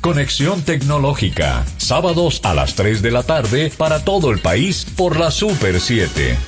[0.00, 5.30] Conexión Tecnológica, sábados a las 3 de la tarde para todo el país por la
[5.30, 6.38] Super 7.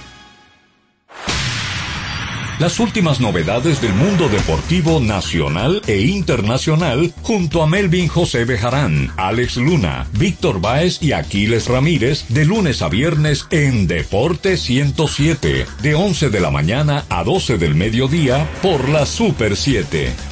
[2.59, 9.57] Las últimas novedades del mundo deportivo nacional e internacional junto a Melvin José Bejarán, Alex
[9.57, 16.31] Luna, Víctor Báez y Aquiles Ramírez de lunes a viernes en Deporte 107, de 11
[16.31, 20.32] de la mañana a 12 del mediodía por la Super 7.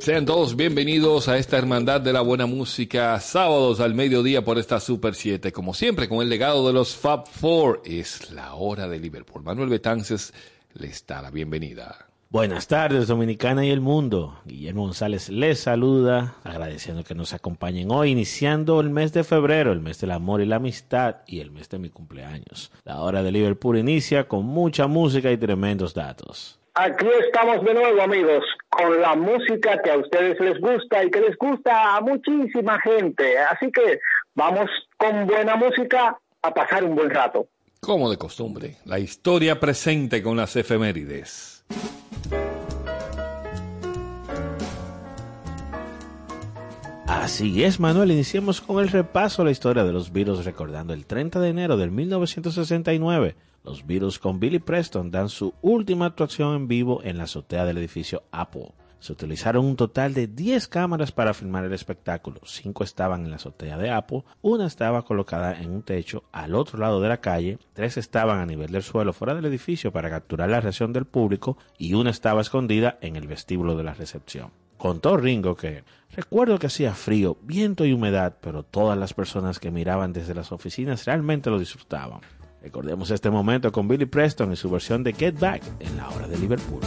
[0.00, 4.80] Sean todos bienvenidos a esta Hermandad de la Buena Música, sábados al mediodía por esta
[4.80, 5.52] Super 7.
[5.52, 9.42] Como siempre, con el legado de los Fab Four, es la hora de Liverpool.
[9.42, 10.32] Manuel Betances
[10.72, 12.06] les da la bienvenida.
[12.30, 14.38] Buenas tardes, Dominicana y el mundo.
[14.46, 19.80] Guillermo González les saluda, agradeciendo que nos acompañen hoy, iniciando el mes de febrero, el
[19.80, 22.72] mes del amor y la amistad y el mes de mi cumpleaños.
[22.84, 26.59] La hora de Liverpool inicia con mucha música y tremendos datos.
[26.74, 31.20] Aquí estamos de nuevo, amigos, con la música que a ustedes les gusta y que
[31.20, 33.38] les gusta a muchísima gente.
[33.38, 34.00] Así que
[34.34, 37.48] vamos con buena música a pasar un buen rato.
[37.80, 41.64] Como de costumbre, la historia presente con las efemérides.
[47.10, 48.12] Así es, Manuel.
[48.12, 51.76] Iniciemos con el repaso a la historia de los virus, recordando el 30 de enero
[51.76, 57.24] del 1969 los Beatles con Billy Preston dan su última actuación en vivo en la
[57.24, 58.72] azotea del edificio Apple.
[59.00, 62.40] Se utilizaron un total de 10 cámaras para filmar el espectáculo.
[62.44, 66.78] Cinco estaban en la azotea de Apple, una estaba colocada en un techo al otro
[66.78, 70.48] lado de la calle, tres estaban a nivel del suelo fuera del edificio para capturar
[70.48, 74.52] la reacción del público y una estaba escondida en el vestíbulo de la recepción.
[74.80, 75.84] Contó Ringo que
[76.16, 80.52] recuerdo que hacía frío, viento y humedad, pero todas las personas que miraban desde las
[80.52, 82.20] oficinas realmente lo disfrutaban.
[82.62, 86.26] Recordemos este momento con Billy Preston y su versión de Get Back en la hora
[86.26, 86.80] de Liverpool.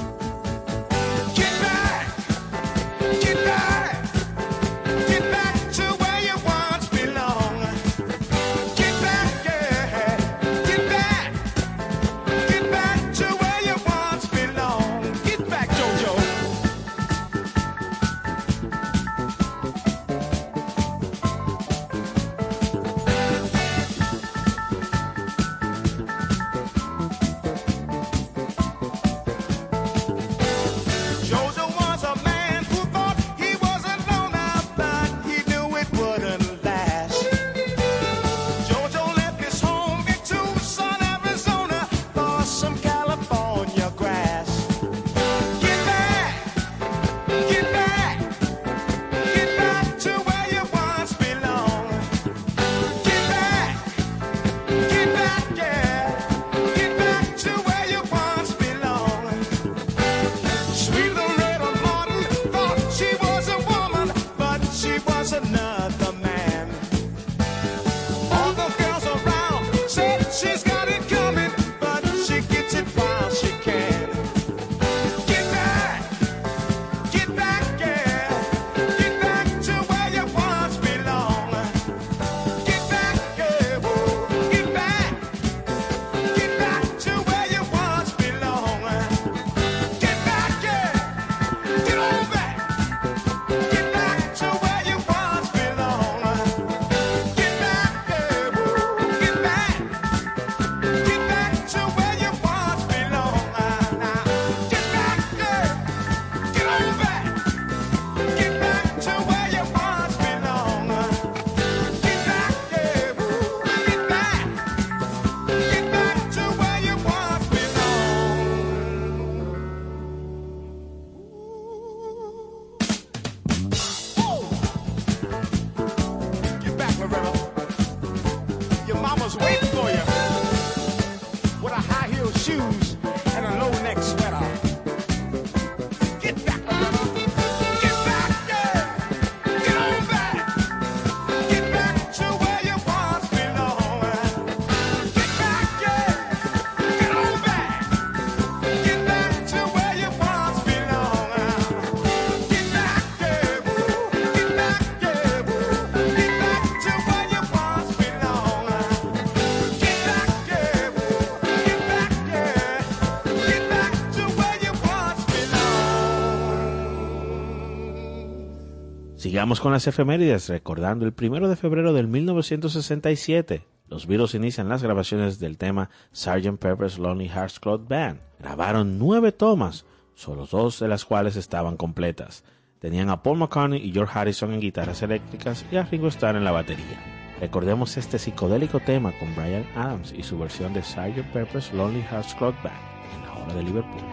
[169.43, 173.67] Sigamos con las efemérides, recordando el primero de febrero del 1967.
[173.89, 176.57] Los Beatles inician las grabaciones del tema Sgt.
[176.59, 178.21] Pepper's Lonely Hearts Club Band.
[178.39, 179.85] Grabaron nueve tomas,
[180.15, 182.45] solo dos de las cuales estaban completas.
[182.79, 186.45] Tenían a Paul McCartney y George Harrison en guitarras eléctricas y a Ringo Starr en
[186.45, 187.35] la batería.
[187.41, 191.33] Recordemos este psicodélico tema con Brian Adams y su versión de Sgt.
[191.33, 192.77] Pepper's Lonely Hearts Club Band
[193.13, 194.03] en la hora de Liverpool.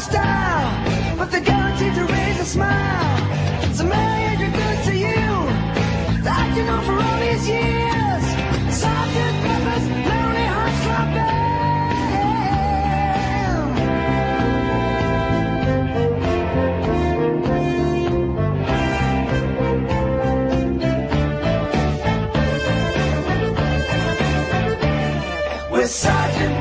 [0.00, 3.18] style, but they're guaranteed to raise a smile.
[3.74, 5.26] So Mary, you're good to you.
[6.24, 8.24] That you know for all these years.
[8.80, 11.40] Sergeant Pepper's Lonely Hearts Club Band.
[25.86, 26.59] Sergeant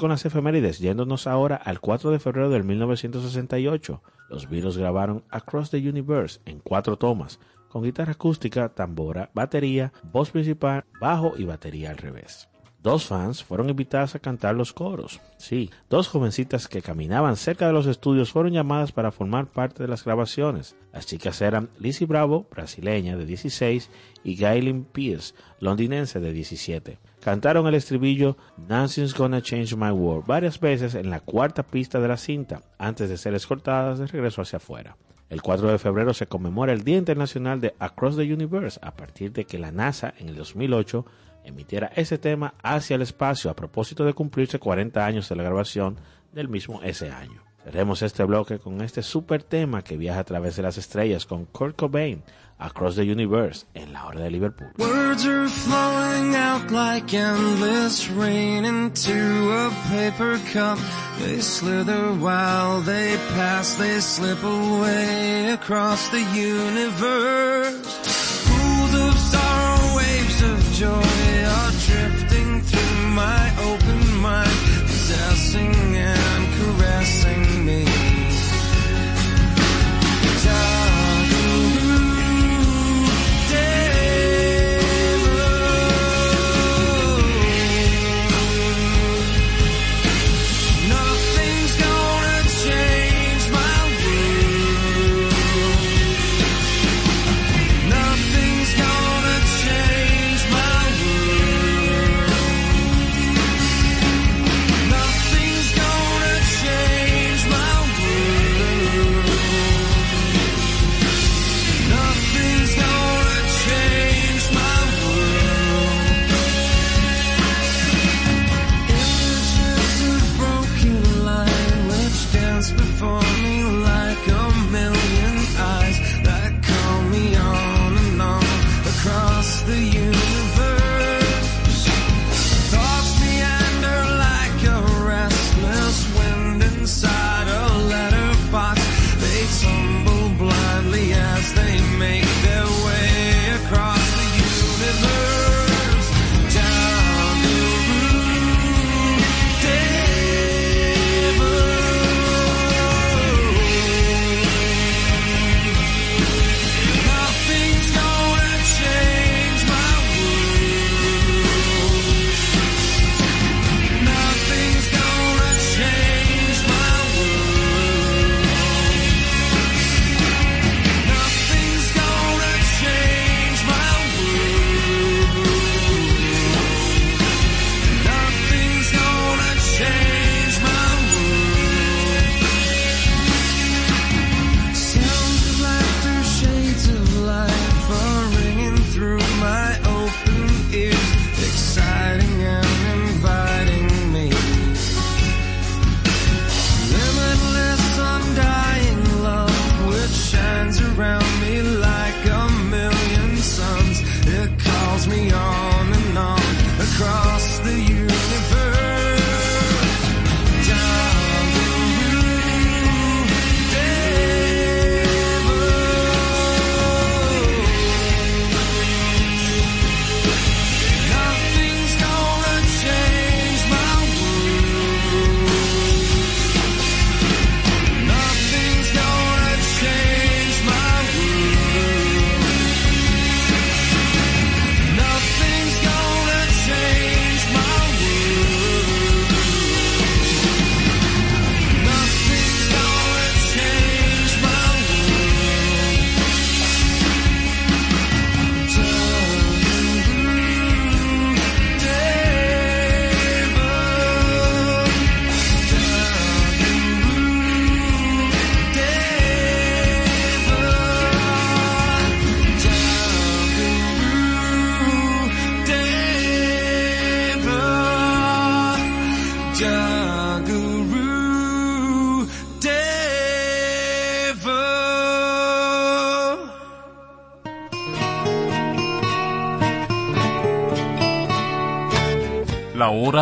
[0.00, 4.02] con las efemérides, yéndonos ahora al 4 de febrero del 1968.
[4.30, 7.38] Los Beatles grabaron Across the Universe en cuatro tomas,
[7.68, 12.48] con guitarra acústica, tambora, batería, voz principal, bajo y batería al revés.
[12.82, 15.20] Dos fans fueron invitadas a cantar los coros.
[15.36, 19.88] Sí, dos jovencitas que caminaban cerca de los estudios fueron llamadas para formar parte de
[19.88, 20.76] las grabaciones.
[20.94, 23.90] Las chicas eran Lizzie Bravo, brasileña de 16,
[24.24, 30.58] y Gailin Pierce, londinense de 17 cantaron el estribillo Dancing's Gonna Change My World varias
[30.58, 34.56] veces en la cuarta pista de la cinta antes de ser escoltadas de regreso hacia
[34.56, 34.96] afuera.
[35.28, 39.32] El 4 de febrero se conmemora el Día Internacional de Across the Universe a partir
[39.32, 41.06] de que la NASA en el 2008
[41.44, 45.96] emitiera ese tema hacia el espacio a propósito de cumplirse 40 años de la grabación
[46.32, 47.49] del mismo ese año.
[47.64, 51.44] Cerremos este bloque con este super tema que viaja a través de las estrellas con
[51.44, 52.22] Kurt Cobain,
[52.58, 54.72] Across the Universe, en la hora de Liverpool.
[54.78, 59.12] Words are flowing out like endless rain into
[59.52, 60.78] a paper cup.
[61.20, 67.76] They slither while they pass, they slip away across the universe.
[69.30, 74.50] Sorrow, waves of joy are drifting through my open mind,
[75.94, 77.49] and caressing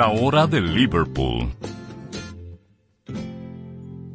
[0.00, 1.50] La hora de Liverpool.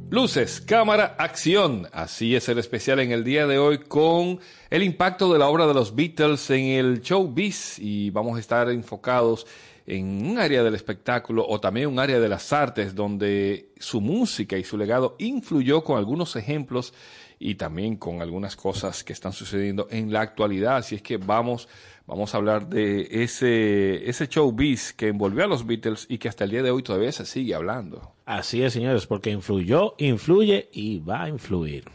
[0.10, 1.88] Luces, cámara, acción.
[1.94, 4.40] Así es el especial en el día de hoy con
[4.72, 8.68] el impacto de la obra de los Beatles en el showbiz y vamos a estar
[8.72, 9.46] enfocados
[9.86, 14.58] en un área del espectáculo o también un área de las artes donde su música
[14.58, 16.96] y su legado influyó con algunos ejemplos
[17.38, 20.78] y también con algunas cosas que están sucediendo en la actualidad.
[20.78, 21.68] Así es que vamos,
[22.08, 26.44] vamos a hablar de ese, ese showbiz que envolvió a los Beatles y que hasta
[26.44, 28.14] el día de hoy todavía se sigue hablando.
[28.26, 31.86] Así es, señores, porque influyó, influye y va a influir.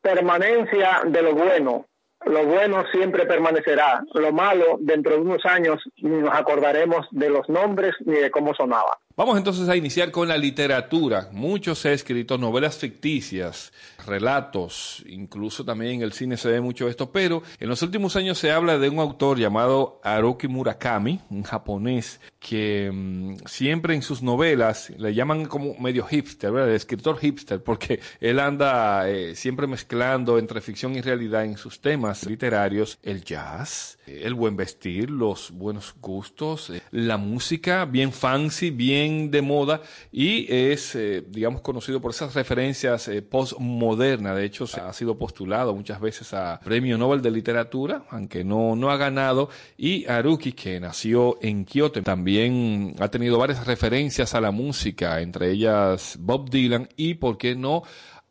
[0.00, 1.86] Permanencia de lo bueno.
[2.26, 4.04] Lo bueno siempre permanecerá.
[4.12, 8.54] Lo malo, dentro de unos años, ni nos acordaremos de los nombres ni de cómo
[8.54, 8.98] sonaba.
[9.20, 11.28] Vamos entonces a iniciar con la literatura.
[11.30, 13.70] Muchos se escrito novelas ficticias,
[14.06, 18.38] relatos, incluso también en el cine se ve mucho esto, pero en los últimos años
[18.38, 24.22] se habla de un autor llamado Haruki Murakami, un japonés que mmm, siempre en sus
[24.22, 26.54] novelas le llaman como medio hipster.
[26.54, 31.82] El escritor hipster, porque él anda eh, siempre mezclando entre ficción y realidad en sus
[31.82, 38.70] temas literarios, el jazz, el buen vestir, los buenos gustos, eh, la música bien fancy,
[38.70, 44.36] bien de moda y es, eh, digamos, conocido por esas referencias eh, postmodernas.
[44.36, 48.90] De hecho, ha sido postulado muchas veces a Premio Nobel de Literatura, aunque no, no
[48.90, 49.50] ha ganado.
[49.76, 55.50] Y Haruki, que nació en Kioto, también ha tenido varias referencias a la música, entre
[55.50, 57.82] ellas Bob Dylan y, ¿por qué no?,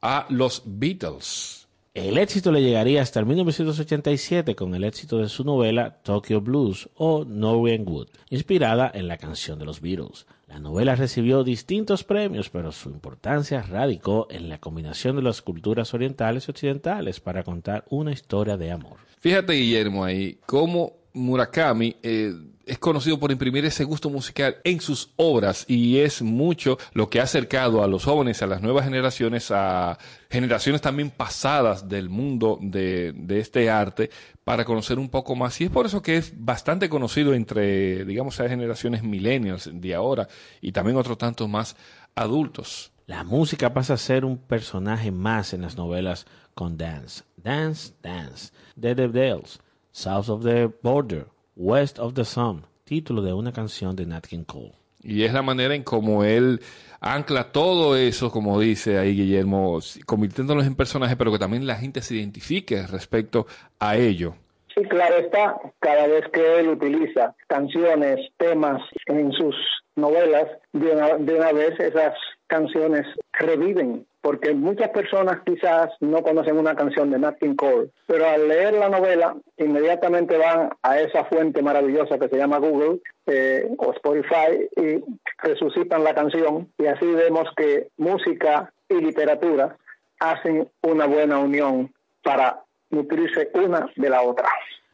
[0.01, 1.59] a los Beatles.
[1.93, 6.87] El éxito le llegaría hasta el 1987 con el éxito de su novela Tokyo Blues
[6.95, 10.25] o Norwegian Wood, inspirada en la canción de los Beatles.
[10.49, 15.93] La novela recibió distintos premios, pero su importancia radicó en la combinación de las culturas
[15.93, 18.97] orientales y occidentales para contar una historia de amor.
[19.19, 22.33] Fíjate, Guillermo, ahí cómo Murakami eh,
[22.69, 27.19] es conocido por imprimir ese gusto musical en sus obras y es mucho lo que
[27.19, 29.97] ha acercado a los jóvenes, a las nuevas generaciones, a
[30.29, 34.11] generaciones también pasadas del mundo de, este arte
[34.43, 35.59] para conocer un poco más.
[35.59, 40.27] Y es por eso que es bastante conocido entre, digamos, las generaciones millennials de ahora
[40.61, 41.75] y también otros tantos más
[42.13, 42.91] adultos.
[43.07, 48.51] La música pasa a ser un personaje más en las novelas con Dance, Dance, Dance,
[48.79, 49.59] The Dales,
[49.91, 51.25] South of the Border,
[51.61, 54.71] West of the Sun, título de una canción de Nat King Cole.
[55.03, 56.61] Y es la manera en cómo él
[57.01, 62.01] ancla todo eso, como dice ahí Guillermo, convirtiéndolos en personajes, pero que también la gente
[62.01, 63.45] se identifique respecto
[63.77, 64.35] a ello.
[64.73, 69.55] Sí, claro está, cada vez que él utiliza canciones, temas en sus
[69.97, 72.13] novelas, de una, de una vez esas
[72.47, 78.29] canciones reviven porque muchas personas quizás no conocen una canción de Nat King Cole, pero
[78.29, 83.67] al leer la novela inmediatamente van a esa fuente maravillosa que se llama Google eh,
[83.79, 85.03] o Spotify y
[85.39, 89.75] resucitan la canción y así vemos que música y literatura
[90.19, 94.47] hacen una buena unión para nutrirse una de la otra.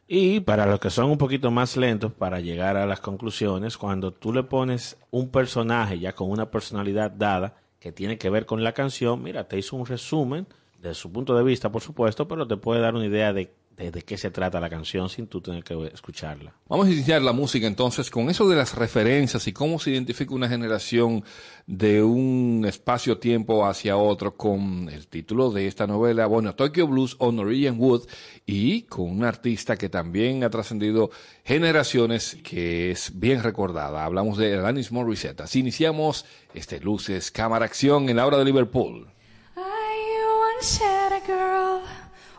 [0.08, 4.14] Y para los que son un poquito más lentos para llegar a las conclusiones, cuando
[4.14, 8.64] tú le pones un personaje ya con una personalidad dada, que tiene que ver con
[8.64, 10.48] la canción, mira, te hizo un resumen
[10.82, 13.90] de su punto de vista, por supuesto, pero te puede dar una idea de, de,
[13.90, 16.54] de qué se trata la canción sin tú tener que escucharla.
[16.68, 20.34] Vamos a iniciar la música entonces con eso de las referencias y cómo se identifica
[20.34, 21.24] una generación
[21.66, 27.32] de un espacio-tiempo hacia otro con el título de esta novela, bueno, Tokyo Blues o
[27.32, 28.06] Norwegian Wood
[28.46, 31.10] y con un artista que también ha trascendido
[31.44, 34.04] generaciones que es bien recordada.
[34.04, 35.40] Hablamos de Alanis Morissette.
[35.42, 36.24] Así iniciamos
[36.54, 39.08] este Luces, Cámara, Acción en la hora de Liverpool.
[39.56, 41.82] I once had a girl,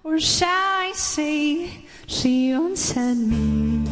[0.08, 1.70] or shall I say,
[2.08, 3.84] she once had me.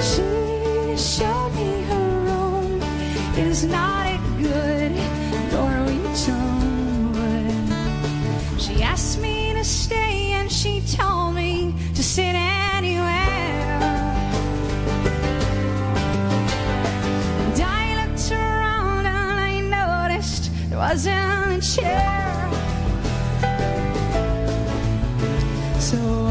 [0.00, 2.82] She showed me her room
[3.36, 4.92] is not a good
[5.52, 8.60] Norwegian wood.
[8.62, 11.45] She asked me to stay and she told me
[20.88, 22.50] was in a chair.
[25.80, 26.25] So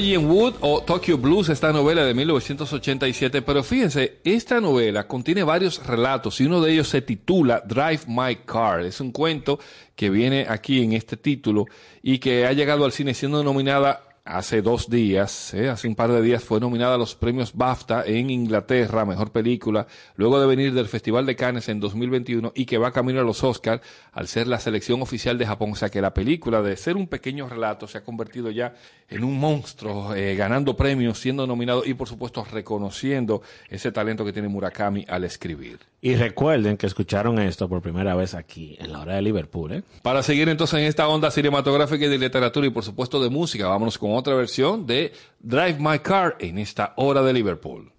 [0.00, 5.86] Norwegian Wood o Tokyo Blues, esta novela de 1987, pero fíjense, esta novela contiene varios
[5.86, 8.80] relatos y uno de ellos se titula Drive My Car.
[8.80, 9.58] Es un cuento
[9.94, 11.66] que viene aquí en este título
[12.02, 16.10] y que ha llegado al cine siendo nominada hace dos días, eh, hace un par
[16.12, 20.72] de días fue nominada a los premios BAFTA en Inglaterra, mejor película, luego de venir
[20.72, 24.46] del Festival de Cannes en 2021 y que va camino a los Oscars al ser
[24.46, 25.72] la selección oficial de Japón.
[25.72, 28.74] O sea que la película, de ser un pequeño relato, se ha convertido ya
[29.08, 34.32] en un monstruo, eh, ganando premios, siendo nominado y por supuesto reconociendo ese talento que
[34.32, 35.78] tiene Murakami al escribir.
[36.02, 39.72] Y recuerden que escucharon esto por primera vez aquí en la hora de Liverpool.
[39.72, 39.82] ¿eh?
[40.02, 43.68] Para seguir entonces en esta onda cinematográfica y de literatura y por supuesto de música,
[43.68, 47.92] vámonos con otra versión de Drive My Car en esta hora de Liverpool.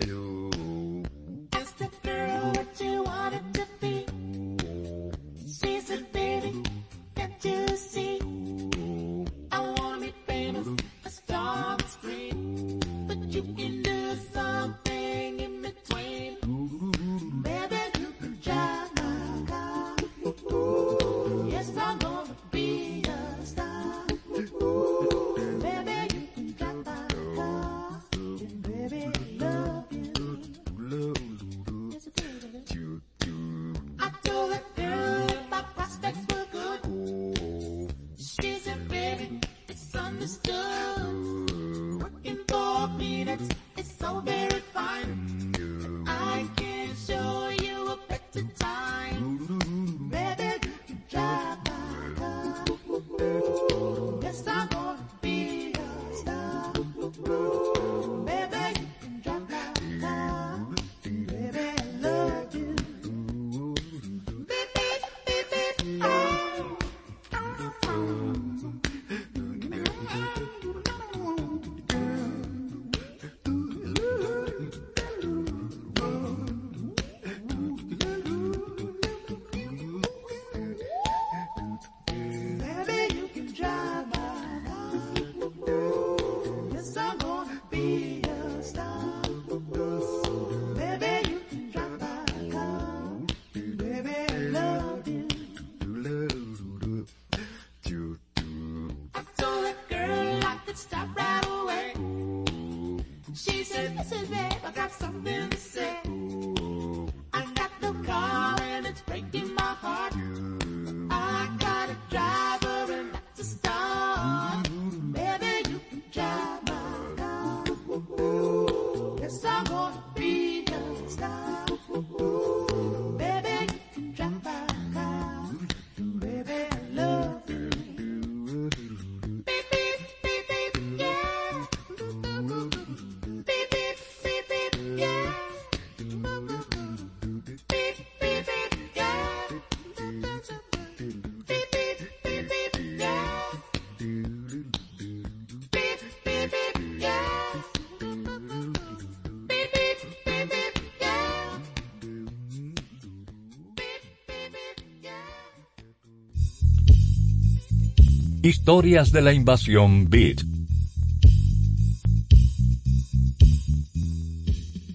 [158.43, 160.39] Historias de la invasión Beat.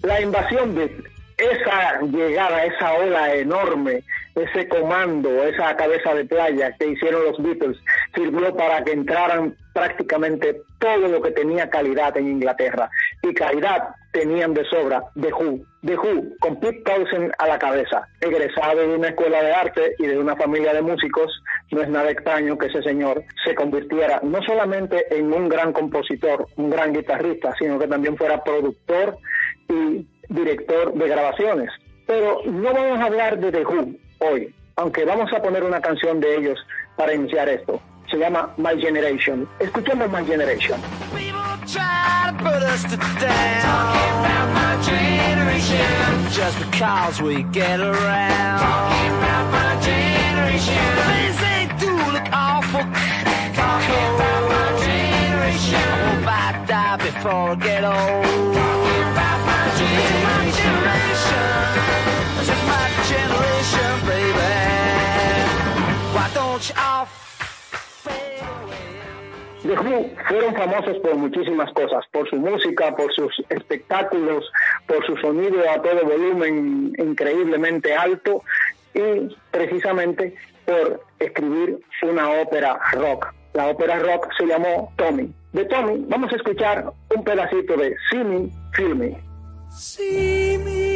[0.03, 1.03] La invasión de
[1.37, 4.03] esa llegada, esa ola enorme,
[4.35, 7.77] ese comando, esa cabeza de playa que hicieron los Beatles,
[8.13, 12.89] sirvió para que entraran prácticamente todo lo que tenía calidad en Inglaterra.
[13.23, 15.59] Y calidad tenían de sobra The Who.
[15.85, 20.07] The Who, con Pete Townsend a la cabeza, egresado de una escuela de arte y
[20.07, 21.31] de una familia de músicos,
[21.71, 26.47] no es nada extraño que ese señor se convirtiera no solamente en un gran compositor,
[26.55, 29.17] un gran guitarrista, sino que también fuera productor
[29.69, 31.69] y director de grabaciones.
[32.05, 36.19] Pero no vamos a hablar de The Who hoy, aunque vamos a poner una canción
[36.19, 36.57] de ellos
[36.95, 37.81] para iniciar esto.
[38.09, 39.47] Se llama My Generation.
[39.59, 40.79] Escuchemos My Generation.
[46.31, 48.59] Just because we get around.
[48.59, 51.56] Talking about generation.
[52.67, 52.83] Why
[66.33, 66.77] don't you?
[69.63, 74.49] The Who fueron famosos por muchísimas cosas, por su música, por sus espectáculos,
[74.85, 78.43] por su sonido a todo volumen increíblemente alto
[78.93, 80.35] y precisamente
[80.67, 83.33] por escribir una ópera rock.
[83.53, 85.33] La ópera rock se llamó Tommy.
[85.53, 89.17] De Tommy vamos a escuchar un pedacito de See Me, Feel Me.
[90.59, 90.87] Me,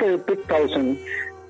[0.00, 0.98] importante de Pete Townsend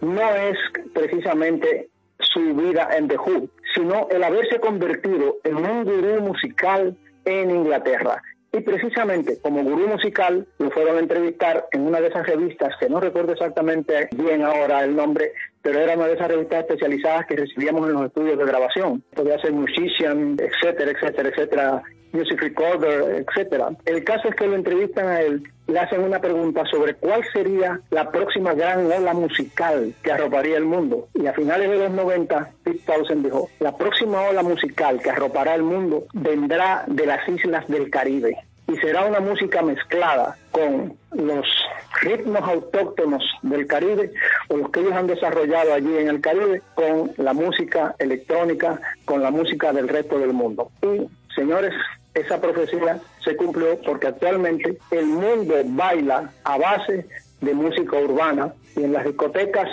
[0.01, 0.59] no es
[0.93, 7.51] precisamente su vida en The Who, sino el haberse convertido en un gurú musical en
[7.51, 8.23] Inglaterra.
[8.53, 12.89] Y precisamente como gurú musical lo fueron a entrevistar en una de esas revistas, que
[12.89, 15.33] no recuerdo exactamente bien ahora el nombre,
[15.63, 19.05] pero era una de esas revistas especializadas que recibíamos en los estudios de grabación.
[19.15, 21.83] Podía ser musician, etcétera, etcétera, etcétera,
[22.13, 23.69] music recorder, etcétera.
[23.85, 27.81] El caso es que lo entrevistan a él, le hacen una pregunta sobre cuál sería
[27.91, 31.09] la próxima gran ola musical que arroparía el mundo.
[31.15, 35.55] Y a finales de los 90, Pete Townsend dijo, la próxima ola musical que arropará
[35.55, 38.37] el mundo vendrá de las islas del Caribe
[38.71, 41.47] y será una música mezclada con los
[42.03, 44.13] ritmos autóctonos del Caribe
[44.49, 49.23] o los que ellos han desarrollado allí en el Caribe con la música electrónica, con
[49.23, 50.71] la música del resto del mundo.
[50.83, 51.73] Y señores,
[52.15, 57.07] esa profecía se cumplió porque actualmente el mundo baila a base
[57.41, 59.69] de música urbana y en las discotecas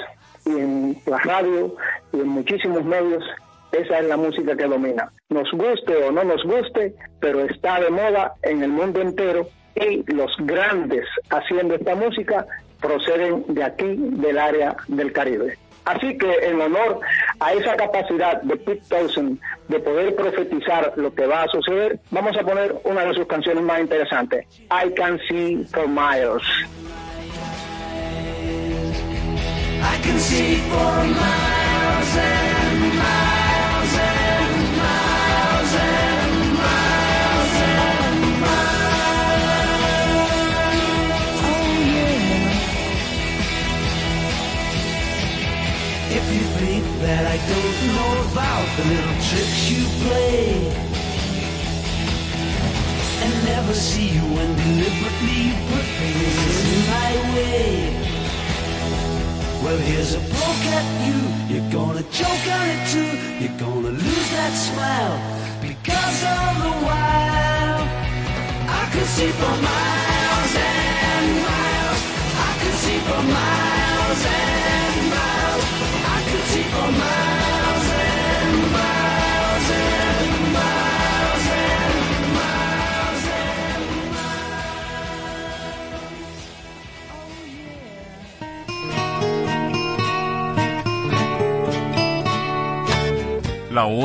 [0.46, 1.76] y en la radio
[2.14, 3.24] y en muchísimos medios
[3.72, 5.12] esa es la música que domina.
[5.30, 10.04] Nos guste o no nos guste, pero está de moda en el mundo entero y
[10.12, 12.46] los grandes haciendo esta música
[12.80, 15.58] proceden de aquí, del área del Caribe.
[15.88, 17.00] Así que en honor
[17.40, 22.36] a esa capacidad de Pete Townsend de poder profetizar lo que va a suceder, vamos
[22.36, 26.44] a poner una de sus canciones más interesantes, I Can See for Miles.
[29.80, 32.57] I can see for miles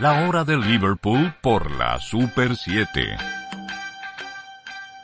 [0.00, 3.18] La hora de Liverpool por la Super 7.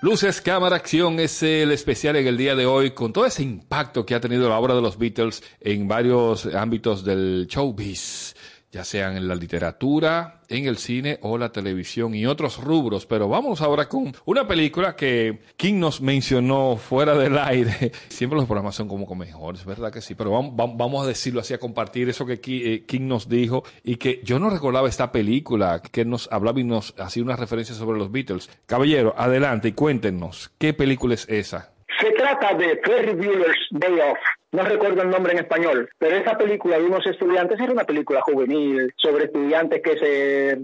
[0.00, 4.06] Luces, cámara, acción es el especial en el día de hoy con todo ese impacto
[4.06, 8.35] que ha tenido la obra de los Beatles en varios ámbitos del showbiz,
[8.76, 13.06] ya sean en la literatura, en el cine o la televisión y otros rubros.
[13.06, 17.90] Pero vamos ahora con una película que King nos mencionó fuera del aire.
[18.08, 20.14] Siempre los programas son como mejores, ¿verdad que sí?
[20.14, 23.64] Pero vamos, vam- vamos a decirlo así, a compartir eso que eh, King nos dijo
[23.82, 27.74] y que yo no recordaba esta película que nos hablaba y nos hacía una referencia
[27.74, 28.50] sobre los Beatles.
[28.66, 31.72] Caballero, adelante y cuéntenos, ¿qué película es esa?
[32.00, 34.18] Se trata de Ferry Bueller's Day Off.
[34.52, 38.20] No recuerdo el nombre en español, pero esa película de unos estudiantes era una película
[38.22, 40.58] juvenil sobre estudiantes que se,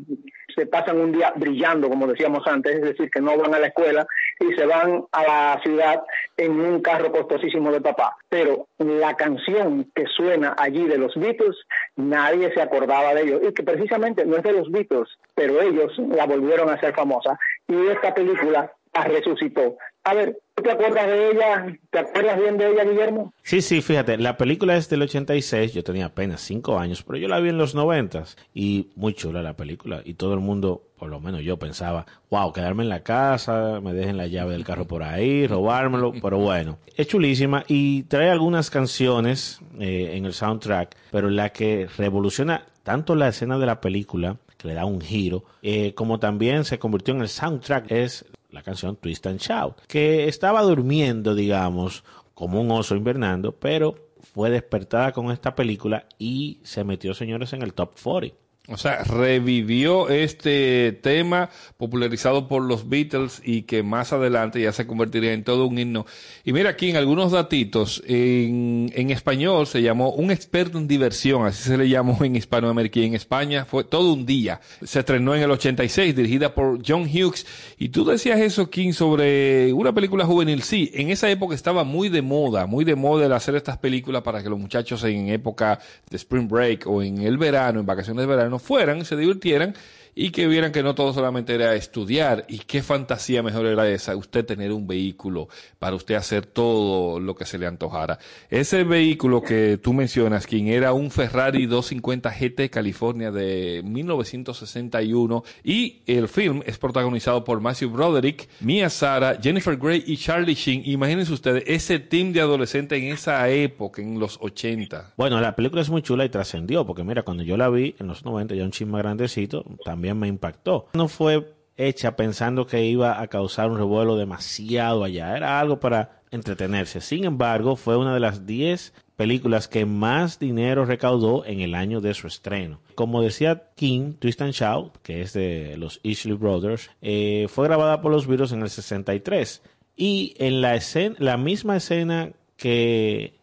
[0.54, 3.66] se pasan un día brillando, como decíamos antes, es decir, que no van a la
[3.68, 4.06] escuela
[4.40, 6.02] y se van a la ciudad
[6.36, 8.16] en un carro costosísimo de papá.
[8.28, 11.56] Pero la canción que suena allí de los Beatles,
[11.96, 13.40] nadie se acordaba de ellos.
[13.48, 17.38] Y que precisamente no es de los Beatles, pero ellos la volvieron a hacer famosa.
[17.68, 19.76] Y esta película la resucitó.
[20.04, 21.78] A ver, ¿tú te acuerdas de ella?
[21.90, 23.32] ¿Te acuerdas bien de ella, Guillermo?
[23.42, 27.28] Sí, sí, fíjate, la película es del 86, yo tenía apenas 5 años, pero yo
[27.28, 31.08] la vi en los 90 y muy chula la película y todo el mundo, por
[31.08, 34.86] lo menos yo pensaba, wow, quedarme en la casa, me dejen la llave del carro
[34.86, 40.96] por ahí, robármelo, pero bueno, es chulísima y trae algunas canciones eh, en el soundtrack,
[41.12, 45.44] pero la que revoluciona tanto la escena de la película, que le da un giro,
[45.62, 50.28] eh, como también se convirtió en el soundtrack, es la canción Twist and Shout, que
[50.28, 56.84] estaba durmiendo, digamos, como un oso invernando, pero fue despertada con esta película y se
[56.84, 58.36] metió, señores, en el top 40.
[58.68, 64.86] O sea, revivió este tema popularizado por los Beatles y que más adelante ya se
[64.86, 66.06] convertiría en todo un himno.
[66.44, 71.44] Y mira aquí en algunos datitos, en, en español se llamó Un experto en diversión,
[71.44, 74.60] así se le llamó en Hispanoamérica y en España fue todo un día.
[74.84, 77.44] Se estrenó en el 86, dirigida por John Hughes.
[77.78, 80.62] Y tú decías eso, King, sobre una película juvenil.
[80.62, 84.22] Sí, en esa época estaba muy de moda, muy de moda el hacer estas películas
[84.22, 88.22] para que los muchachos en época de Spring Break o en el verano, en vacaciones
[88.22, 89.74] de verano, fueran, se divirtieran
[90.14, 94.16] y que vieran que no todo solamente era estudiar y qué fantasía mejor era esa,
[94.16, 95.48] usted tener un vehículo
[95.78, 98.18] para usted hacer todo lo que se le antojara.
[98.50, 106.02] Ese vehículo que tú mencionas, quien era un Ferrari 250 GT California de 1961 y
[106.06, 110.82] el film es protagonizado por Matthew Broderick, Mia Sara, Jennifer Grey y Charlie Sheen.
[110.84, 115.14] Imagínense ustedes ese team de adolescentes en esa época, en los 80.
[115.16, 118.06] Bueno, la película es muy chula y trascendió, porque mira, cuando yo la vi en
[118.06, 120.86] los 90, ya un chisme grandecito, también me impactó.
[120.94, 126.22] No fue hecha pensando que iba a causar un revuelo demasiado allá, era algo para
[126.30, 127.00] entretenerse.
[127.00, 132.00] Sin embargo, fue una de las 10 películas que más dinero recaudó en el año
[132.00, 132.80] de su estreno.
[132.94, 138.00] Como decía King, Twist and Shout, que es de los Isley Brothers, eh, fue grabada
[138.00, 139.62] por los Beatles en el 63.
[139.96, 143.38] Y en la, escena, la misma escena que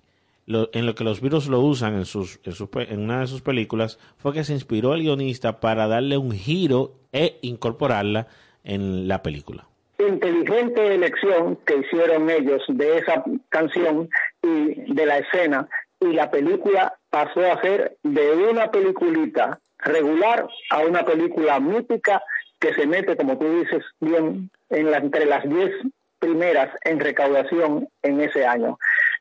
[0.49, 4.33] en lo que los virus lo usan en, sus, en, una de sus películas fue
[4.33, 8.27] que se inspiró el guionista para darle un giro e incorporarla
[8.63, 9.67] en la película.
[9.99, 14.09] inteligente elección que hicieron ellos de esa canción
[14.41, 15.67] y de la escena
[15.99, 22.21] y la película pasó a ser de una peliculita regular a una película mítica
[22.59, 25.71] que se mete, como tú dices bien, entre las 10
[26.19, 28.77] primeras en recaudación en ese año.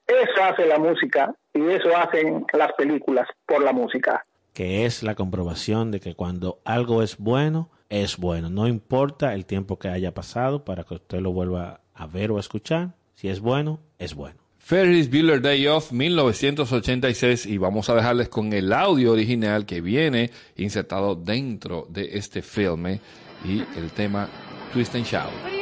[0.09, 4.25] Eso hace la música y eso hacen las películas por la música.
[4.55, 8.51] que es la comprobación de que cuando algo es bueno, es bueno.
[8.51, 12.39] No importa el tiempo que haya pasado para que usted lo vuelva a ver o
[12.39, 12.95] a escuchar.
[13.15, 14.39] Si es bueno, es bueno.
[14.59, 20.31] Ferris Bueller Day Off 1986 y vamos a dejarles con el audio original que viene
[20.57, 23.01] insertado dentro de este filme
[23.45, 24.29] y el tema
[24.73, 25.58] Twist and Shout.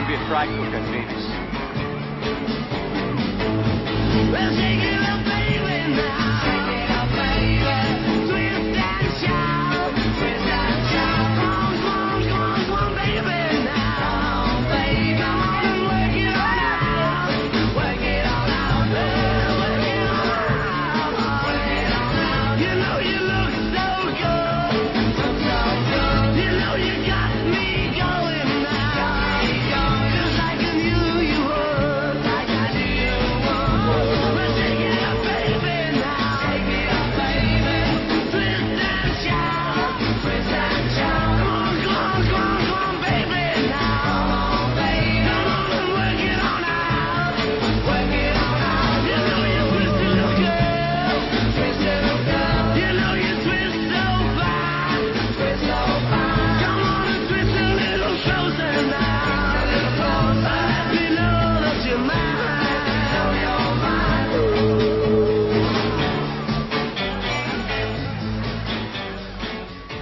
[0.00, 1.40] It's gonna be a fright book on Venus.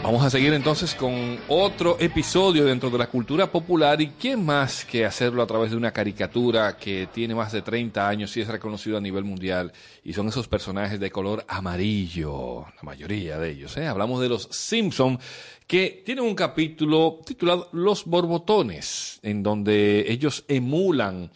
[0.08, 4.86] Vamos a seguir entonces con otro episodio dentro de la cultura popular y quién más
[4.86, 8.48] que hacerlo a través de una caricatura que tiene más de 30 años y es
[8.48, 9.70] reconocido a nivel mundial
[10.02, 13.76] y son esos personajes de color amarillo, la mayoría de ellos.
[13.76, 13.86] ¿eh?
[13.86, 15.18] Hablamos de los Simpson
[15.66, 21.30] que tienen un capítulo titulado Los Borbotones, en donde ellos emulan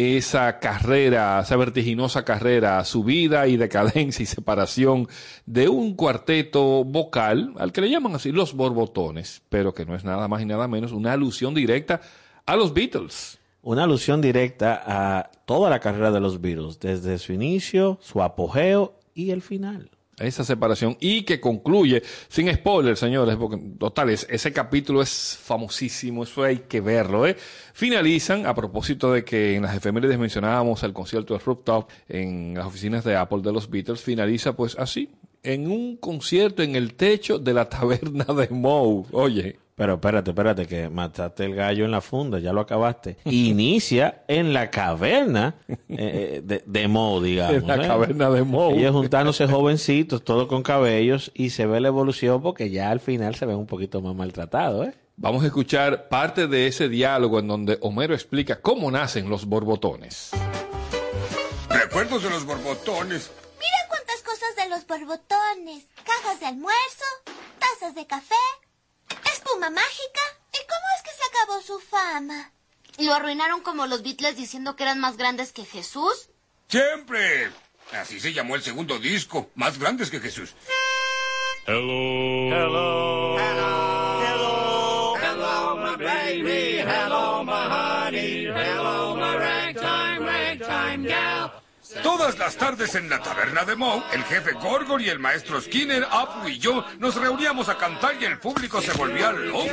[0.00, 5.08] esa carrera, esa vertiginosa carrera, subida y decadencia y separación
[5.46, 10.04] de un cuarteto vocal, al que le llaman así los borbotones, pero que no es
[10.04, 12.00] nada más y nada menos una alusión directa
[12.46, 13.38] a los Beatles.
[13.62, 18.94] Una alusión directa a toda la carrera de los Beatles, desde su inicio, su apogeo
[19.14, 19.90] y el final.
[20.20, 26.24] Esa separación y que concluye, sin spoilers, señores, porque total, es- ese capítulo es famosísimo,
[26.24, 27.36] eso hay que verlo, ¿eh?
[27.74, 32.66] Finalizan, a propósito de que en las efemérides mencionábamos el concierto de Rooftop en las
[32.66, 35.08] oficinas de Apple de los Beatles, finaliza pues así,
[35.42, 39.04] en un concierto en el techo de la taberna de Moe.
[39.12, 43.16] Oye, Pero espérate, espérate, que mataste el gallo en la funda, ya lo acabaste.
[43.24, 47.62] Inicia en la caverna eh, eh, de, de Moe, digamos.
[47.62, 47.86] en la ¿eh?
[47.88, 48.78] caverna de Moe.
[48.78, 53.36] Ellos juntándose jovencitos, todos con cabellos, y se ve la evolución porque ya al final
[53.36, 54.94] se ven un poquito más maltratados, ¿eh?
[55.16, 60.32] Vamos a escuchar parte de ese diálogo en donde Homero explica cómo nacen los borbotones.
[61.70, 63.30] Recuerdos de los borbotones.
[63.58, 65.86] Mira cuántas cosas de los borbotones.
[66.04, 67.04] Cajas de almuerzo,
[67.58, 68.34] tazas de café,
[69.50, 70.20] espuma mágica.
[70.52, 72.52] ¿Y cómo es que se acabó su fama?
[72.98, 76.28] ¿Lo arruinaron como los Beatles diciendo que eran más grandes que Jesús?
[76.68, 77.50] Siempre.
[77.92, 79.50] Así se llamó el segundo disco.
[79.54, 80.54] Más grandes que Jesús.
[92.02, 96.04] Todas las tardes en la taberna de Moe, el jefe Gorgon y el maestro Skinner,
[96.10, 99.64] Apu y yo nos reuníamos a cantar y el público se volvía loco.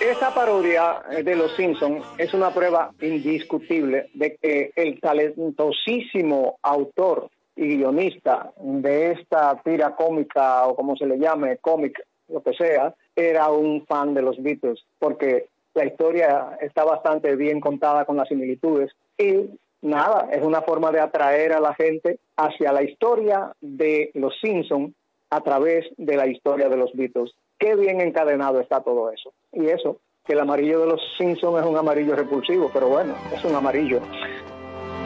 [0.00, 7.76] Esa parodia de Los Simpson es una prueba indiscutible de que el talentosísimo autor y
[7.76, 12.00] guionista de esta tira cómica o como se le llame, cómic,
[12.32, 17.60] lo que sea, era un fan de los Beatles, porque la historia está bastante bien
[17.60, 19.50] contada con las similitudes y
[19.82, 24.94] nada, es una forma de atraer a la gente hacia la historia de los Simpson
[25.30, 27.32] a través de la historia de los Beatles.
[27.58, 29.32] Qué bien encadenado está todo eso.
[29.52, 33.44] Y eso, que el amarillo de los Simpson es un amarillo repulsivo, pero bueno, es
[33.44, 34.00] un amarillo.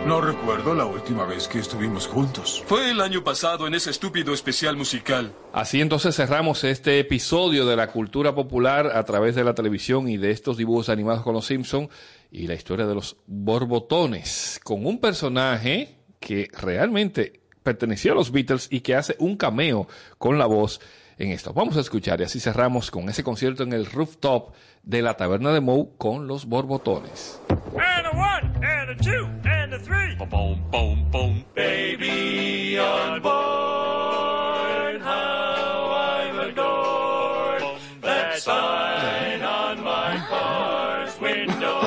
[0.06, 2.62] No recuerdo la última vez que estuvimos juntos.
[2.66, 5.34] Fue el año pasado en ese estúpido especial musical.
[5.50, 10.18] Así entonces cerramos este episodio de la cultura popular a través de la televisión y
[10.18, 11.88] de estos dibujos animados con los Simpson
[12.30, 18.68] y la historia de los borbotones, con un personaje que realmente pertenecía a los Beatles
[18.70, 19.88] y que hace un cameo
[20.18, 20.82] con la voz
[21.18, 21.52] en esto.
[21.52, 25.52] Vamos a escuchar y así cerramos con ese concierto en el rooftop de la taberna
[25.52, 27.40] de Moe con los borbotones.
[27.48, 30.14] And a one, and a two, and a three.
[30.16, 31.44] Boom, boom, boom.
[31.54, 37.62] Baby on board, how I'm adored.
[38.02, 41.80] That sign on my car's window.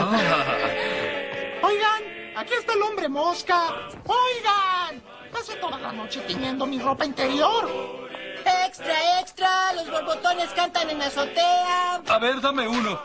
[1.64, 2.04] Oigan,
[2.36, 3.74] aquí está el hombre mosca.
[4.06, 5.02] Oigan,
[5.32, 8.07] pasé toda la noche tiñendo mi ropa interior.
[8.66, 12.02] Extra, extra, los borbotones cantan en la azotea.
[12.08, 13.00] A ver, dame uno.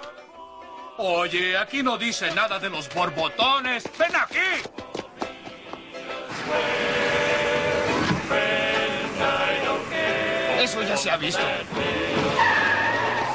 [0.99, 3.85] Oye, aquí no dice nada de los borbotones.
[3.99, 4.39] ¡Ven aquí!
[10.61, 11.43] Eso ya se ha visto.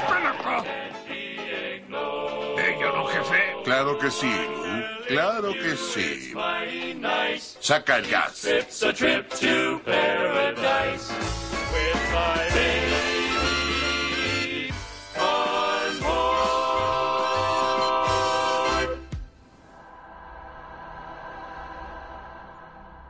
[0.10, 0.64] ¡Ven acá!
[2.58, 3.56] ¿Ello no, jefe?
[3.64, 4.68] Claro que sí, Lou.
[5.08, 6.34] Claro que sí.
[7.60, 8.48] Saca el gas.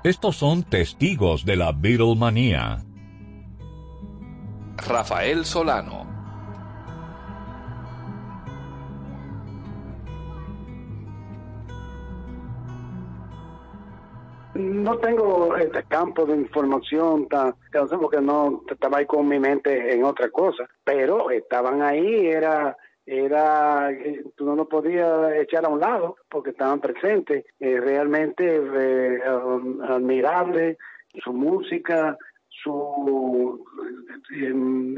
[0.08, 2.82] Estos son testigos de la Beatlemanía.
[4.78, 6.07] Rafael Solano.
[14.58, 17.54] No tengo este campo de información tan,
[18.00, 23.90] porque no estaba ahí con mi mente en otra cosa, pero estaban ahí, era era
[23.92, 29.22] eh, tú no lo podías echar a un lado porque estaban presentes, eh, realmente eh,
[29.88, 30.78] admirable
[31.24, 32.18] su música,
[32.50, 33.64] su
[34.36, 34.54] eh,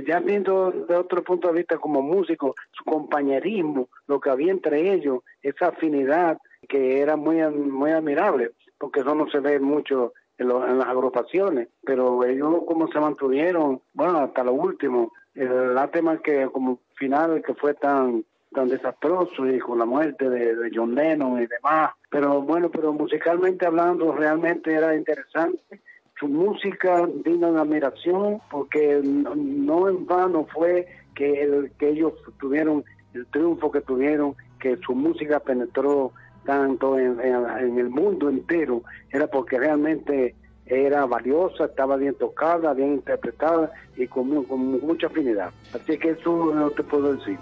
[0.08, 4.94] ya viendo de otro punto de vista como músico, su compañerismo, lo que había entre
[4.94, 6.38] ellos, esa afinidad
[6.68, 11.68] que era muy muy admirable, porque eso no se ve mucho en, lo- las agrupaciones,
[11.84, 17.54] pero ellos como se mantuvieron, bueno, hasta lo último, el lástima que como final que
[17.54, 22.42] fue tan tan desastroso y con la muerte de, de John Lennon y demás, pero
[22.42, 25.82] bueno, pero musicalmente hablando realmente era interesante.
[26.20, 32.84] Su música digna de admiración porque no en vano fue que, el, que ellos tuvieron
[33.14, 36.12] el triunfo que tuvieron, que su música penetró
[36.46, 40.36] tanto en, en- en el mundo entero, era porque realmente
[40.66, 45.52] era valiosa, estaba bien tocada, bien interpretada y con, con mucha afinidad.
[45.74, 47.40] Así que eso no te puedo decir.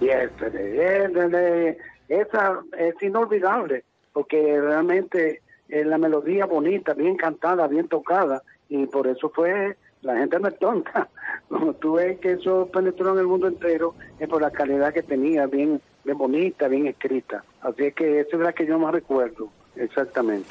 [0.00, 1.76] Yesterday, yesterday.
[2.08, 9.06] Esa es inolvidable, porque realmente es la melodía bonita, bien cantada, bien tocada, y por
[9.08, 11.08] eso fue, la gente no es tonta.
[11.48, 15.02] Como tú ves que eso penetró en el mundo entero, es por la calidad que
[15.02, 17.44] tenía, bien, bien bonita, bien escrita.
[17.60, 20.50] Así es que esa es la que yo más recuerdo, exactamente.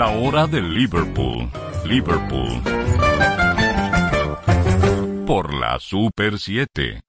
[0.00, 1.50] La hora de Liverpool.
[1.84, 2.62] Liverpool.
[5.26, 7.02] Por la Super 7.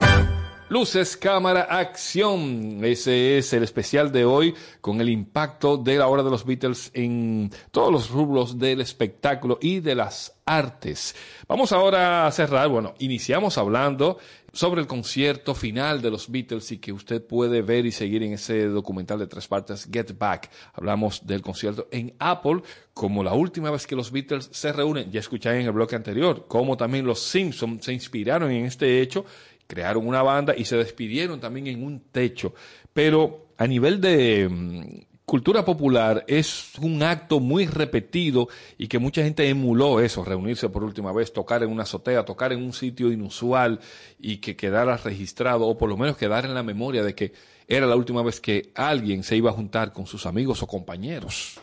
[0.68, 2.84] Luces, cámara, acción.
[2.84, 6.92] Ese es el especial de hoy con el impacto de la hora de los Beatles
[6.94, 11.16] en todos los rubros del espectáculo y de las artes.
[11.48, 12.68] Vamos ahora a cerrar.
[12.68, 14.18] Bueno, iniciamos hablando
[14.54, 18.34] sobre el concierto final de los Beatles y que usted puede ver y seguir en
[18.34, 20.50] ese documental de tres partes, Get Back.
[20.74, 22.62] Hablamos del concierto en Apple
[22.94, 25.12] como la última vez que los Beatles se reúnen.
[25.12, 29.26] Ya escuché en el bloque anterior cómo también los Simpsons se inspiraron en este hecho
[29.72, 32.54] crearon una banda y se despidieron también en un techo.
[32.92, 39.24] Pero a nivel de mm, cultura popular es un acto muy repetido y que mucha
[39.24, 43.10] gente emuló eso, reunirse por última vez, tocar en una azotea, tocar en un sitio
[43.14, 43.80] inusual
[44.20, 47.32] y que quedara registrado o por lo menos quedara en la memoria de que
[47.66, 51.62] era la última vez que alguien se iba a juntar con sus amigos o compañeros.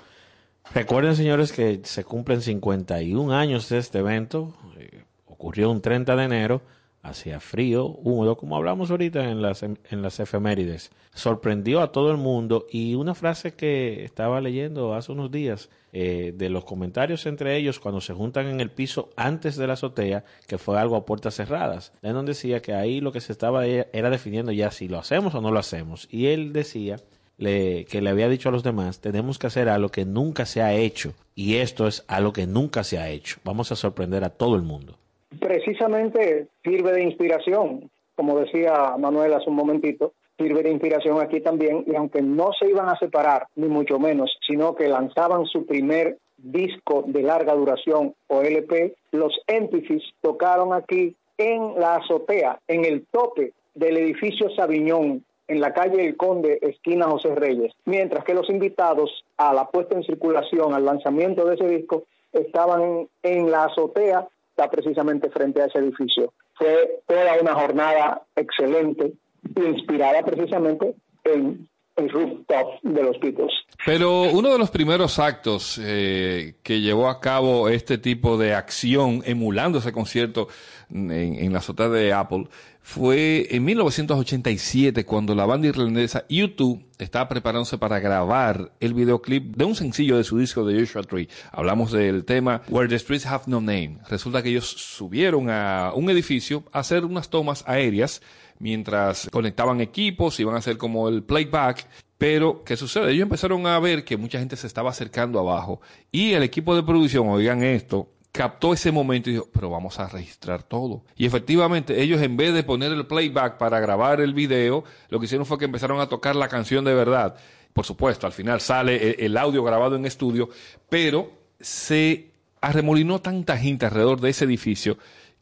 [0.73, 4.55] Recuerden, señores, que se cumplen 51 años de este evento.
[4.79, 6.63] Eh, ocurrió un 30 de enero
[7.09, 10.91] hacía frío, húmedo, como hablamos ahorita en las, en las efemérides.
[11.13, 16.33] Sorprendió a todo el mundo y una frase que estaba leyendo hace unos días eh,
[16.37, 20.25] de los comentarios entre ellos cuando se juntan en el piso antes de la azotea,
[20.47, 21.93] que fue algo a puertas cerradas.
[22.03, 25.41] Lennon decía que ahí lo que se estaba era definiendo ya si lo hacemos o
[25.41, 26.09] no lo hacemos.
[26.11, 26.97] Y él decía
[27.39, 30.61] le, que le había dicho a los demás, tenemos que hacer algo que nunca se
[30.61, 31.15] ha hecho.
[31.35, 33.39] Y esto es algo que nunca se ha hecho.
[33.45, 34.99] Vamos a sorprender a todo el mundo
[35.41, 41.85] precisamente sirve de inspiración, como decía Manuel hace un momentito, sirve de inspiración aquí también,
[41.87, 46.19] y aunque no se iban a separar, ni mucho menos, sino que lanzaban su primer
[46.39, 53.07] disco de larga duración o LP, los Entities tocaron aquí en la azotea, en el
[53.11, 58.51] tope del edificio Sabiñón, en la calle El Conde, esquina José Reyes, mientras que los
[58.51, 64.29] invitados a la puesta en circulación, al lanzamiento de ese disco, estaban en la azotea
[64.59, 66.33] está precisamente frente a ese edificio.
[66.55, 69.13] Fue toda una jornada excelente,
[69.55, 73.53] inspirada precisamente en el rooftop de los Beatles.
[73.87, 79.23] Pero uno de los primeros actos eh, que llevó a cabo este tipo de acción,
[79.25, 80.49] emulando ese concierto
[80.91, 82.49] en, en la azotea de Apple,
[82.89, 89.67] fue en 1987 cuando la banda irlandesa U2 estaba preparándose para grabar el videoclip de
[89.67, 91.29] un sencillo de su disco de Joshua Tree.
[91.53, 93.99] Hablamos del tema Where the Streets Have No Name.
[94.09, 98.23] Resulta que ellos subieron a un edificio a hacer unas tomas aéreas
[98.59, 101.87] mientras conectaban equipos, iban a hacer como el playback.
[102.17, 103.13] Pero, ¿qué sucede?
[103.13, 106.83] Ellos empezaron a ver que mucha gente se estaba acercando abajo y el equipo de
[106.83, 111.03] producción, oigan esto, captó ese momento y dijo, pero vamos a registrar todo.
[111.17, 115.27] Y efectivamente, ellos en vez de poner el playback para grabar el video, lo que
[115.27, 117.37] hicieron fue que empezaron a tocar la canción de verdad.
[117.73, 120.49] Por supuesto, al final sale el, audio grabado en estudio,
[120.89, 124.99] pero se arremolinó tanta gente alrededor de ese edificio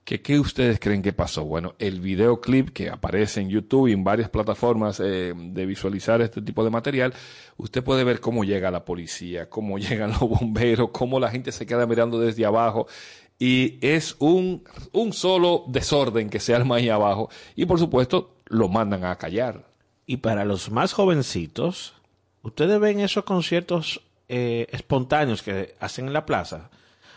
[0.06, 1.44] ¿qué ustedes creen que pasó?
[1.44, 6.40] Bueno, el videoclip que aparece en YouTube y en varias plataformas eh, de visualizar este
[6.42, 7.12] tipo de material,
[7.56, 11.66] usted puede ver cómo llega la policía, cómo llegan los bomberos, cómo la gente se
[11.66, 12.86] queda mirando desde abajo.
[13.38, 17.28] Y es un, un solo desorden que se arma ahí abajo.
[17.56, 19.66] Y por supuesto, lo mandan a callar.
[20.06, 21.94] Y para los más jovencitos,
[22.42, 26.70] ustedes ven esos conciertos eh, espontáneos que hacen en la plaza.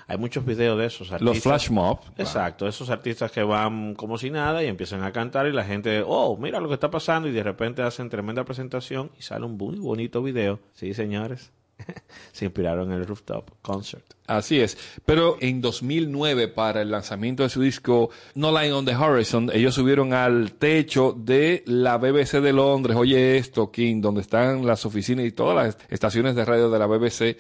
[0.09, 1.35] Hay muchos videos de esos artistas.
[1.35, 1.99] Los flash mob.
[2.17, 6.03] Exacto, esos artistas que van como si nada y empiezan a cantar y la gente,
[6.05, 9.55] oh, mira lo que está pasando y de repente hacen tremenda presentación y sale un
[9.55, 10.59] muy bonito video.
[10.73, 11.51] Sí, señores.
[12.31, 14.03] Se inspiraron en el Rooftop Concert.
[14.27, 14.77] Así es.
[15.05, 19.75] Pero en 2009, para el lanzamiento de su disco No Line on the Horizon, ellos
[19.75, 22.97] subieron al techo de la BBC de Londres.
[22.97, 26.87] Oye esto, King, donde están las oficinas y todas las estaciones de radio de la
[26.87, 27.37] BBC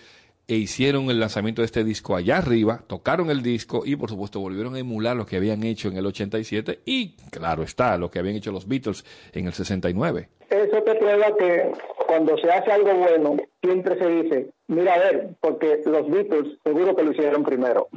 [0.49, 4.39] e hicieron el lanzamiento de este disco allá arriba, tocaron el disco y por supuesto
[4.39, 8.17] volvieron a emular lo que habían hecho en el 87 y claro está, lo que
[8.17, 10.27] habían hecho los Beatles en el 69.
[10.49, 11.71] Eso te prueba que
[12.07, 16.95] cuando se hace algo bueno, siempre se dice, mira a ver, porque los Beatles seguro
[16.95, 17.87] que lo hicieron primero.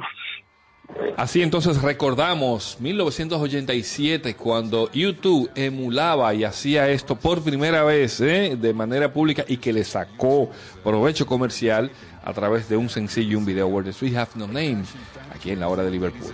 [1.17, 8.57] Así entonces recordamos 1987 cuando YouTube emulaba y hacía esto por primera vez ¿eh?
[8.59, 10.49] de manera pública y que le sacó
[10.83, 11.89] provecho comercial
[12.23, 14.83] a través de un sencillo y un video Where the Street Have No Name
[15.33, 16.33] aquí en la hora de Liverpool.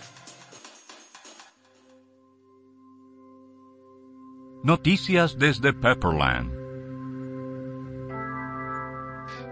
[4.63, 6.51] Noticias desde Pepperland.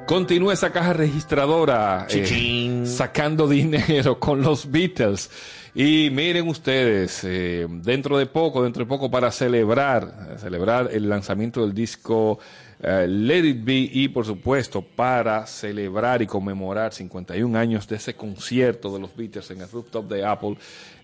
[0.05, 5.31] Continúa esa caja registradora eh, sacando dinero con los Beatles.
[5.73, 11.61] Y miren ustedes, eh, dentro de poco, dentro de poco para celebrar, celebrar el lanzamiento
[11.61, 12.37] del disco
[12.81, 18.15] eh, Let It Be y por supuesto para celebrar y conmemorar 51 años de ese
[18.15, 20.55] concierto de los Beatles en el rooftop de Apple,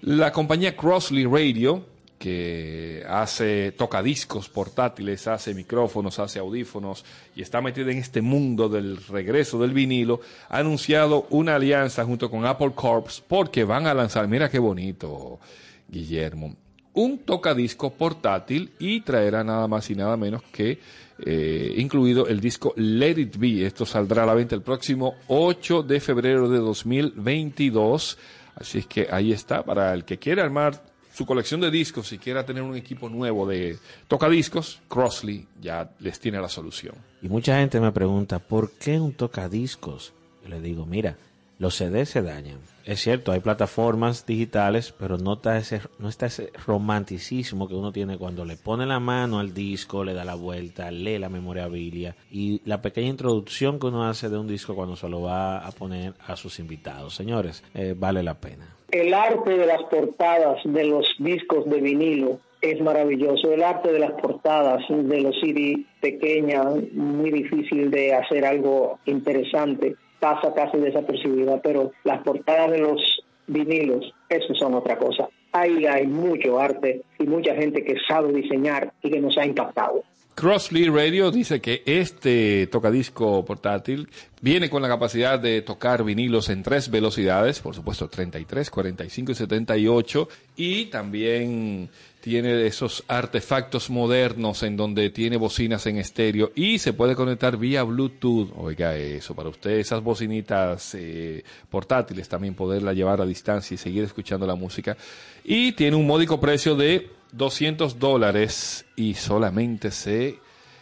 [0.01, 7.03] la compañía Crossley Radio, que hace tocadiscos portátiles, hace micrófonos, hace audífonos
[7.35, 12.29] y está metida en este mundo del regreso del vinilo, ha anunciado una alianza junto
[12.29, 15.39] con Apple Corps porque van a lanzar, mira qué bonito,
[15.87, 16.55] Guillermo,
[16.93, 20.79] un tocadisco portátil y traerá nada más y nada menos que
[21.19, 23.65] eh, incluido el disco Let It Be.
[23.65, 28.17] Esto saldrá a la venta el próximo 8 de febrero de 2022.
[28.55, 30.81] Así es que ahí está, para el que quiera armar
[31.15, 33.77] su colección de discos y quiera tener un equipo nuevo de
[34.09, 36.95] tocadiscos, Crossley ya les tiene la solución.
[37.21, 40.11] Y mucha gente me pregunta, ¿por qué un tocadiscos?
[40.43, 41.15] Yo le digo, mira,
[41.57, 42.59] los CDs se dañan.
[42.83, 47.93] Es cierto, hay plataformas digitales, pero no está, ese, no está ese romanticismo que uno
[47.93, 52.13] tiene cuando le pone la mano al disco, le da la vuelta, lee la memorabilia
[52.29, 55.71] y la pequeña introducción que uno hace de un disco cuando se lo va a
[55.71, 57.15] poner a sus invitados.
[57.15, 58.74] Señores, eh, vale la pena.
[58.91, 63.51] El arte de las portadas de los discos de vinilo es maravilloso.
[63.51, 69.95] El arte de las portadas de los CD pequeñas, muy difícil de hacer algo interesante,
[70.19, 75.27] pasa casi desapercibida, pero las portadas de los vinilos, eso son otra cosa.
[75.51, 80.03] Ahí hay mucho arte y mucha gente que sabe diseñar y que nos ha impactado.
[80.35, 84.09] Crossley Radio dice que este tocadisco portátil
[84.41, 89.35] viene con la capacidad de tocar vinilos en tres velocidades, por supuesto 33, 45 y
[89.35, 96.91] 78, y también tiene esos artefactos modernos en donde tiene bocinas en estéreo y se
[96.91, 98.51] puede conectar vía Bluetooth.
[98.57, 104.03] Oiga eso, para usted esas bocinitas eh, portátiles también poderla llevar a distancia y seguir
[104.03, 104.97] escuchando la música.
[105.45, 110.39] Y tiene un módico precio de 200 dólares y solamente se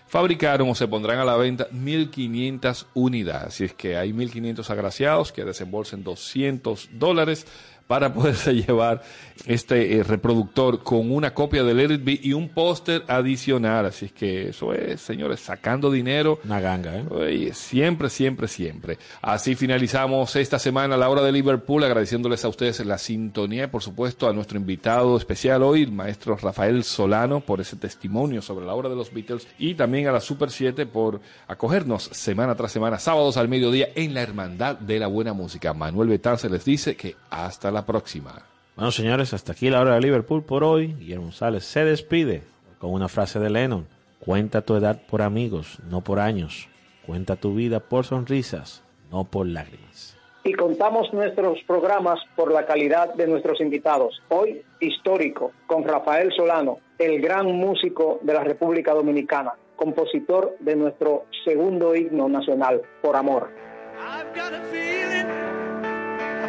[0.07, 3.47] fabricaron o se pondrán a la venta 1.500 unidades.
[3.47, 7.47] Así es que hay 1.500 agraciados que desembolsen 200 dólares
[7.93, 9.03] para poderse llevar
[9.45, 13.85] este eh, reproductor con una copia del Let It Be y un póster adicional.
[13.85, 16.39] Así es que eso es, señores, sacando dinero.
[16.43, 17.05] Una ganga, ¿eh?
[17.11, 18.97] Oye, siempre, siempre, siempre.
[19.21, 23.83] Así finalizamos esta semana la hora de Liverpool, agradeciéndoles a ustedes la sintonía y, por
[23.83, 28.73] supuesto, a nuestro invitado especial hoy, el maestro Rafael Solano, por ese testimonio sobre la
[28.73, 32.97] obra de los Beatles y también a la Super 7 por acogernos semana tras semana,
[32.97, 35.75] sábados al mediodía, en la Hermandad de la Buena Música.
[35.75, 38.43] Manuel Betán se les dice que hasta la próxima.
[38.75, 40.93] Bueno, señores, hasta aquí la hora de Liverpool por hoy.
[40.95, 42.41] Guillermo González se despide
[42.79, 43.87] con una frase de Lennon.
[44.19, 46.67] Cuenta tu edad por amigos, no por años.
[47.05, 50.17] Cuenta tu vida por sonrisas, no por lágrimas.
[50.45, 54.21] Y contamos nuestros programas por la calidad de nuestros invitados.
[54.29, 61.25] Hoy, histórico, con Rafael Solano, el gran músico de la República Dominicana, compositor de nuestro
[61.45, 63.51] segundo himno nacional, Por Amor.
[63.99, 64.23] a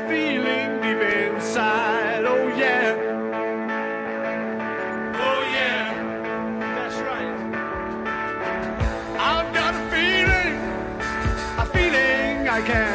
[0.09, 2.25] feeling deep inside.
[2.25, 2.95] Oh yeah.
[5.27, 5.85] Oh yeah.
[6.75, 7.35] That's right.
[9.19, 10.57] I've got a feeling,
[11.59, 12.94] a feeling I can't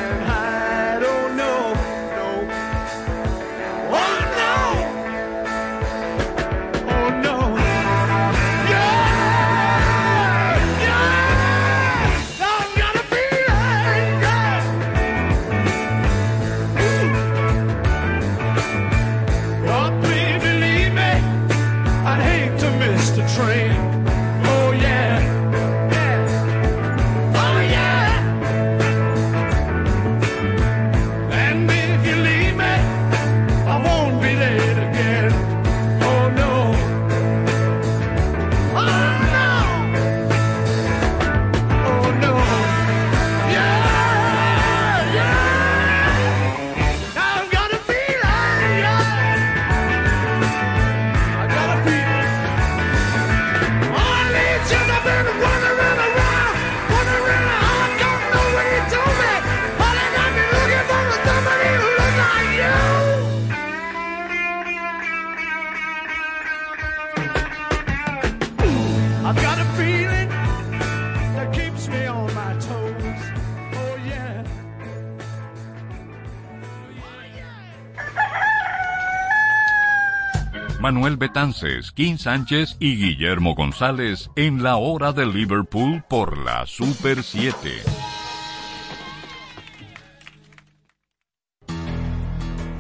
[80.90, 87.22] Manuel Betances, Kim Sánchez y Guillermo González en la hora de Liverpool por la Super
[87.22, 87.70] 7.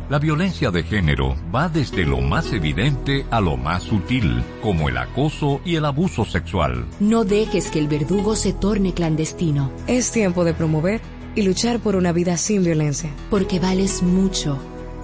[0.10, 4.98] La violencia de género va desde lo más evidente a lo más sutil, como el
[4.98, 6.88] acoso y el abuso sexual.
[7.00, 9.72] No dejes que el verdugo se torne clandestino.
[9.86, 11.00] Es tiempo de promover
[11.36, 13.12] y luchar por una vida sin violencia.
[13.30, 14.58] Porque vales mucho.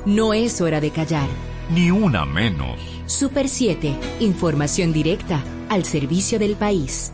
[0.07, 1.27] No es hora de callar.
[1.69, 2.94] Ni una menos.
[3.07, 3.95] Super 7.
[4.19, 7.13] Información directa al servicio del país.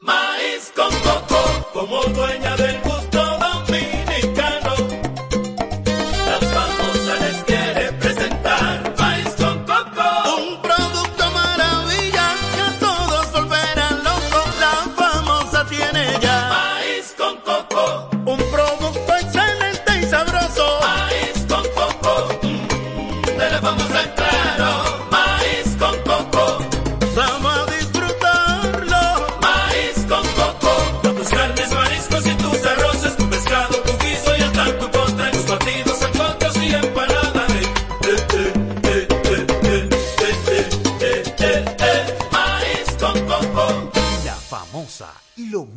[0.00, 2.87] Maíz con coco, como dueña del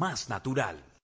[0.01, 0.83] más natural.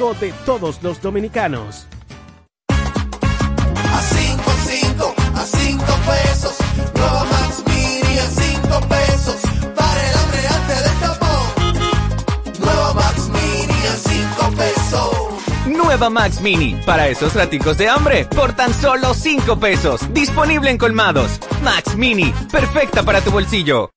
[0.00, 1.86] de todos los dominicanos.
[2.70, 6.56] A 5, 5, a 5 pesos.
[6.94, 9.36] Nueva Max Mini a 5 pesos.
[9.76, 11.44] Para el hambre antes del tapón.
[12.60, 15.10] Nueva Max Mini a 5 pesos.
[15.66, 20.00] Nueva Max Mini, para esos raticos de hambre, por tan solo 5 pesos.
[20.14, 21.38] Disponible en colmados.
[21.62, 23.90] Max Mini, perfecta para tu bolsillo.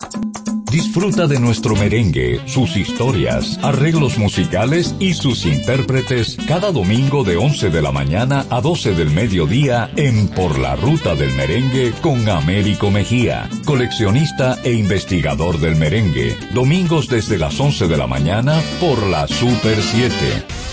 [0.74, 7.70] Disfruta de nuestro merengue, sus historias, arreglos musicales y sus intérpretes cada domingo de 11
[7.70, 12.90] de la mañana a 12 del mediodía en Por la Ruta del Merengue con Américo
[12.90, 16.36] Mejía, coleccionista e investigador del merengue.
[16.56, 20.73] Domingos desde las 11 de la mañana por la Super 7.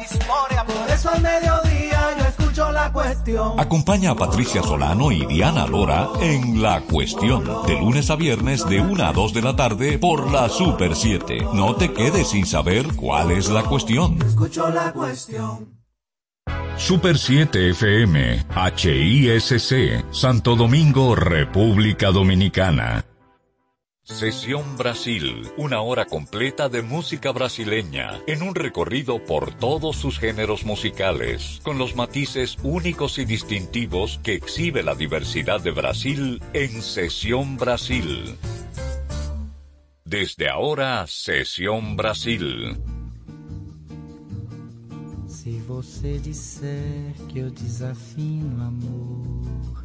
[0.00, 3.58] Historia, por eso al mediodía yo escucho la cuestión.
[3.58, 8.80] Acompaña a Patricia Solano y Diana Lora en La Cuestión, de lunes a viernes de
[8.80, 11.46] 1 a 2 de la tarde por la Super 7.
[11.52, 14.20] No te quedes sin saber cuál es la cuestión.
[14.22, 15.78] Escucho la cuestión.
[16.76, 18.46] Super 7 FM,
[18.76, 23.04] HISC, Santo Domingo, República Dominicana.
[24.08, 30.64] Sesión Brasil, una hora completa de música brasileña, en un recorrido por todos sus géneros
[30.64, 37.58] musicales, con los matices únicos y distintivos que exhibe la diversidad de Brasil en Sesión
[37.58, 38.38] Brasil.
[40.06, 42.78] Desde ahora, Sesión Brasil.
[45.26, 49.84] Se você disser que eu desafino amor,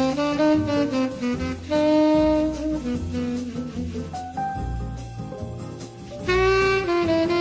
[0.00, 0.18] Thank
[7.30, 7.39] you.